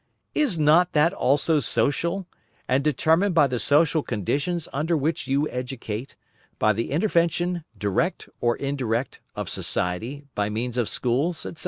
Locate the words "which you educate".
4.97-6.15